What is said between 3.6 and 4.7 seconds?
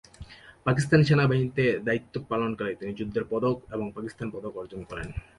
এবং পাকিস্তান পদক